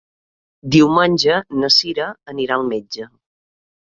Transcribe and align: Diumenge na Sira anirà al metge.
Diumenge 0.75 1.35
na 1.63 1.69
Sira 1.75 2.09
anirà 2.35 2.57
al 2.57 2.65
metge. 2.73 3.09